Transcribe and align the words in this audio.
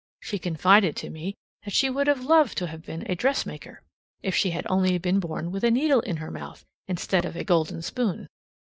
She 0.19 0.39
confided 0.39 0.95
to 0.95 1.11
me 1.11 1.35
that 1.63 1.75
she 1.75 1.87
would 1.87 2.07
have 2.07 2.23
loved 2.23 2.57
to 2.57 2.65
have 2.65 2.81
been 2.81 3.05
a 3.07 3.13
dressmaker, 3.13 3.83
if 4.23 4.33
she 4.35 4.49
had 4.49 4.65
only 4.67 4.97
been 4.97 5.19
born 5.19 5.51
with 5.51 5.63
a 5.63 5.69
needle 5.69 5.99
in 6.01 6.17
her 6.17 6.31
mouth 6.31 6.65
instead 6.87 7.23
of 7.23 7.35
a 7.35 7.43
golden 7.43 7.83
spoon. 7.83 8.27